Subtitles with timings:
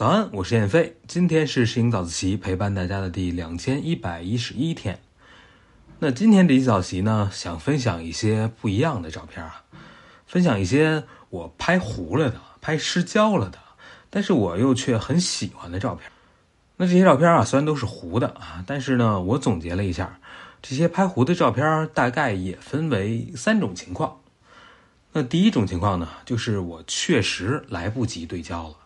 [0.00, 0.96] 早安，我是燕飞。
[1.06, 4.98] 今天是摄影早自习陪伴大家的第两千一百一十一天。
[5.98, 9.62] 那今天这一早习呢，想分享一些不一样的照片啊，
[10.26, 13.58] 分享一些我拍糊了的、拍失焦了的，
[14.08, 16.10] 但是我又却很喜欢的照片。
[16.78, 20.18] 那这些照片啊，虽然都是糊的啊，但是呢，我总结了一下，
[20.62, 24.18] 这些拍糊的照片大概也分为三种情况。
[25.12, 28.76] 那第一种情况呢，就是我确实来不及对焦了。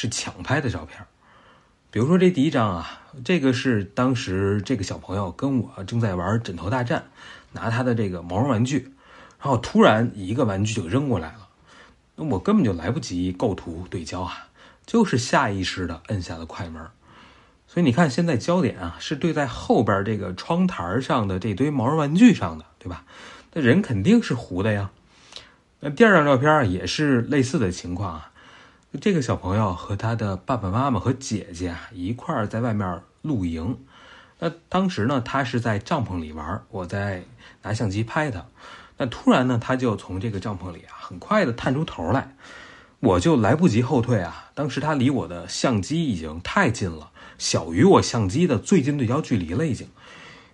[0.00, 1.04] 是抢拍的照片，
[1.90, 7.06] 比如说这第一张啊，这个是当时这个小朋友跟我正在玩枕头大战，
[7.50, 8.92] 拿他的这个毛绒玩具，
[9.40, 11.48] 然后突然一个玩具就扔过来了，
[12.14, 14.46] 那我根本就来不及构图对焦啊，
[14.86, 16.80] 就是下意识的摁下了快门，
[17.66, 23.04] 所以你看现在焦点啊是对在后边这个窗台上的这堆毛绒玩具上的，对吧？
[23.52, 24.92] 那人肯定是糊的呀。
[25.80, 28.30] 那第二张照片也是类似的情况啊。
[29.00, 33.78] 这个小朋友和他的爸爸妈妈和姐姐啊一块儿在外面露营，
[34.38, 37.22] 那当时呢，他是在帐篷里玩，我在
[37.62, 38.46] 拿相机拍他。
[38.96, 42.34] 那突然呢，他就从这个帐篷里啊很快的探出头来，
[43.00, 44.50] 我就来不及后退啊。
[44.54, 49.86] 当时他离我的相机已经太近了，小于我相机的最近对焦距离了已经。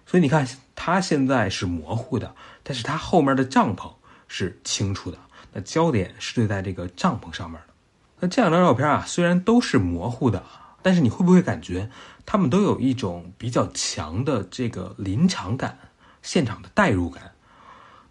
[0.06, 3.92] 所以你看，他现在是模糊的，但是他后面的帐篷
[4.27, 5.18] 是清楚的，
[5.52, 7.73] 那焦点是对在这个帐篷上面的。
[8.20, 10.44] 那这两张照片啊，虽然都是模糊的，
[10.82, 11.90] 但是你会不会感觉
[12.24, 15.78] 他们都有一种比较强的这个临场感、
[16.22, 17.32] 现场的代入感？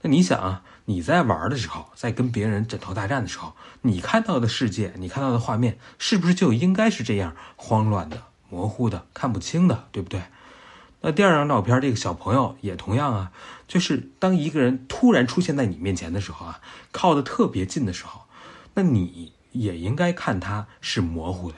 [0.01, 10.21] 那你想啊，你在玩的时候，在跟别人枕头大战的时候，你看到的世界，你看到的画面，是不是就应该是这样慌乱的、模糊的、看不清的，对不对？
[11.01, 13.31] 那第二张照片，这个小朋友也同样啊，
[13.67, 16.59] 就是当一个人突然出现在你面前的时候啊，
[16.91, 18.23] 靠得特别近的时候，
[18.75, 19.31] 那你。
[19.53, 21.57] 也应该看它是模糊的，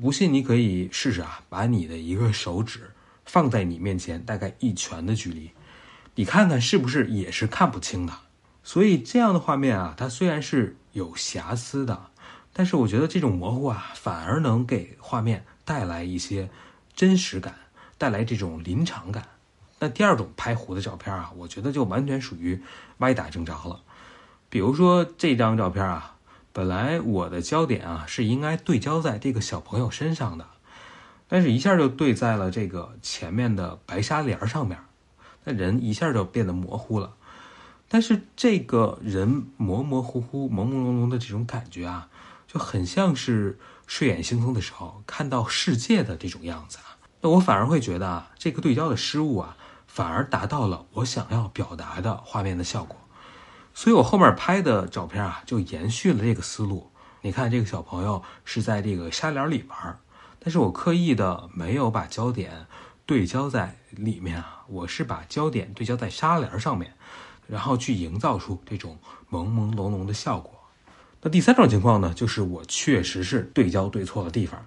[0.00, 2.90] 不信你可以试试啊，把你的一个手指
[3.24, 5.52] 放在你面前，大概一拳的距离，
[6.16, 8.12] 你看看是不是也是看不清的。
[8.64, 12.10] 所以这样的画面啊，它虽然是有瑕疵的，
[12.52, 16.50] 但是我觉得这种模糊啊，反而能给画面带来一些
[16.94, 17.54] 真实感，
[17.96, 19.26] 带来这种临场感。
[19.78, 22.60] 那第二种拍糊的照片啊，我觉得就完全属于
[22.98, 23.80] 歪打正着了。
[24.50, 26.16] 比如说这张照片啊。
[26.58, 30.44] 本来我的焦点啊是应该对焦在这个小朋友身上的，
[31.28, 34.76] 但是一下就对在了这个前面的白纱帘上面，
[35.44, 37.14] 那人一下就变得模糊了。
[37.86, 42.08] 但是这个人模模糊糊、朦朦胧胧的这种感觉啊，
[42.48, 46.98] 就很像是睡眼惺忪的时候看到世界的这种样子啊。
[47.20, 52.96] 那我反而会觉得啊，这个对焦的失误啊，反而达到了我想要表达的画面的效果。
[53.78, 56.90] 所以我后面拍的照片啊，就延续了这个思路。
[57.22, 60.00] 你看，这个小朋友是在这个纱帘里玩，
[60.40, 62.66] 但是我刻意的没有把焦点
[63.06, 66.94] 对焦在里面啊，我是把焦点对焦在纱帘上面，
[67.46, 68.98] 然后去营造出这种
[69.30, 70.52] 朦朦胧胧的效果。
[71.22, 74.66] 那第三种情况呢，就是我确实是对焦对错了地方。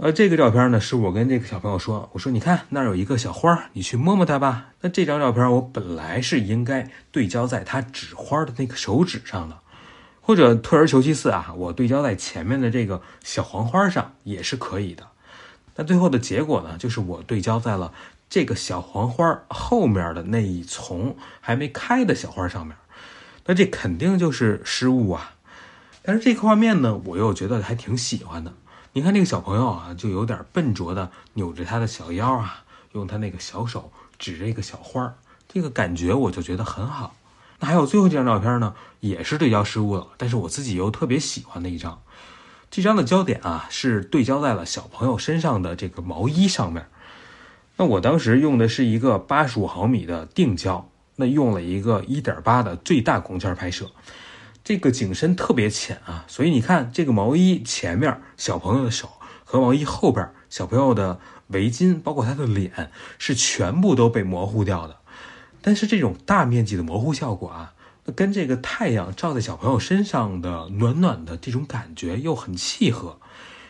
[0.00, 4.68] 呃，这个照片呢，是我跟这个小朋友说，我说你看那儿有一个小花，你去摸摸它吧。
[4.80, 9.58] 那这张照片我本来是应该对焦在它指花的那个手指上的，
[10.20, 15.02] 或者退而求其次啊，我对焦在前面的这个小黄花上也是可以的。
[15.74, 17.92] 那最后的结果呢，就是我对焦在了
[18.30, 22.76] 这个小黄花后面的那一丛还没开的小花上面，
[23.46, 25.34] 那这肯定就是失误啊。
[26.02, 28.54] 但是这个画面呢，我又觉得还挺喜欢的。
[28.92, 35.14] 你看这个小朋友啊，就有点笨拙的扭着他的小腰啊，用他那个小手指着一个小花儿，
[35.46, 37.14] 这个感觉我就觉得很好。
[37.60, 42.00] 那还有最后这张照片呢，也是对焦失误了，但是我自己又特别喜欢的一张。
[42.70, 46.86] 这张的焦点啊，是对焦在了小朋友身上的这个毛衣上面。
[47.76, 53.90] 那我当时用的是一个八十五毫米的定焦，那用了一个一点八的最大光圈拍摄。
[54.68, 59.12] 这个景深特别浅啊，所以你看这个毛衣前面小朋友的手
[59.42, 64.98] 和毛衣后边小朋友的围巾，包括他的脸是全部都被模糊掉的。
[65.62, 67.72] 但是这种大面积的模糊效果啊，
[68.14, 73.18] 跟这个太阳照在小朋友身上的暖暖的这种感觉又很契合，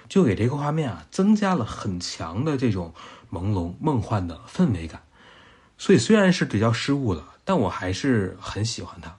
[0.09, 2.93] 就给这个画面啊增加了很强的这种
[3.31, 5.03] 朦胧梦幻的氛围感。
[5.79, 9.15] 所以虽然是比较失误了，但我还是很喜欢它。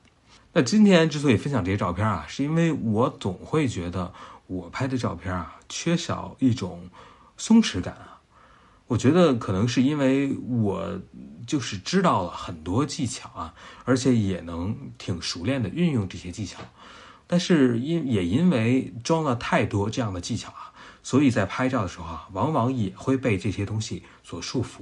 [0.51, 4.11] 那今天之所以分享这些照片啊，是因为我总会觉得
[4.47, 6.89] 我拍的照片啊缺少一种
[7.37, 8.19] 松弛感啊。
[8.87, 10.99] 我觉得可能是因为我
[11.45, 13.53] 就是知道了很多技巧啊，
[13.85, 16.59] 而且也能挺熟练的运用这些技巧。
[17.27, 20.73] 但是因也因为装了太多这样的技巧啊，
[21.03, 24.81] 所以在拍照的时候啊，往往也会被这些东西所束缚。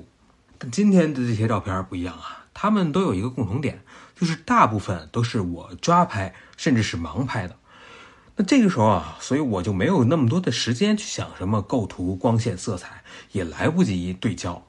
[0.58, 3.84] 但今天的这些照片不一样啊，他们都有一个共同点，
[4.16, 7.56] 就是大部分都是我抓拍，甚至是盲拍的。
[8.36, 14.66] 那这个时候啊，所以我就没有那么多的时间去想什么构图、光线、色彩，也来不及对焦，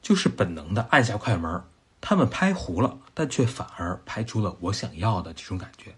[0.00, 1.64] 就是本能的按下快门。
[2.00, 5.96] 他们拍糊了，但却反而拍出了我想要的这种感觉。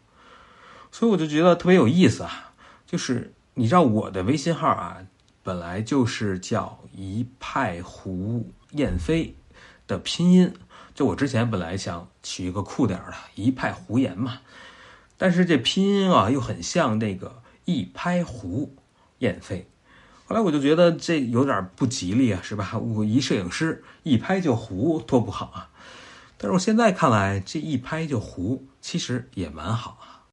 [0.91, 2.55] 所以我就觉得特别有意思啊，
[2.87, 5.03] 就是你知道我的微信号啊，
[5.43, 9.37] 本来就是叫一派胡燕飞
[9.87, 10.55] 的拼音，
[10.97, 14.41] 就我之前本来想取一个酷点的一派胡言嘛。
[15.19, 18.75] 但是这拼音啊，又很像那个一拍胡
[19.19, 19.67] 燕飞，
[20.27, 22.77] 后来我就觉得这有点不吉利啊，是吧？
[22.79, 25.71] 我一摄影师一拍就糊，多不好啊！
[26.37, 30.29] 但是我现在看来，这一拍就糊，其实也蛮好啊。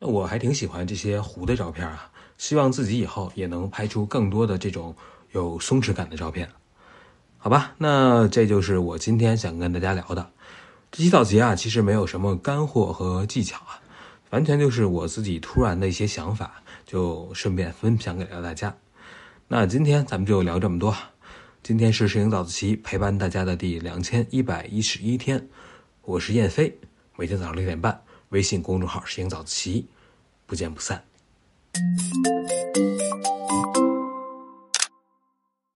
[0.00, 4.96] 那我还挺喜欢这些糊的照片啊，希望自己以后也能拍出更多的这种
[5.30, 6.50] 有松弛感的照片。
[7.40, 10.30] 好吧，那这就是我今天想跟大家聊的。
[10.90, 13.80] 这期早节啊，其实没有什么干货和技巧啊。
[14.30, 18.76] 完全就是我自己突然的一些想法，就顺便分享给了大家。
[19.46, 20.94] 那今天咱们就聊这么多。
[21.62, 25.48] 今天是摄影早自习陪伴大家的第两千一百一十一天，
[26.02, 26.76] 我是燕飞，
[27.16, 29.86] 每天早上六点半，微信公众号“摄影早自习”，
[30.44, 31.02] 不见不散。